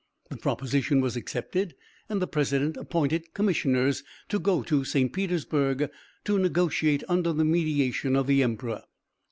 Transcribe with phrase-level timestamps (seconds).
[0.31, 1.75] The proposition was accepted,
[2.09, 5.13] and the president appointed commissioners to go to St.
[5.13, 5.91] Petersburg
[6.25, 8.81] to negotiate under the mediation of the emperor.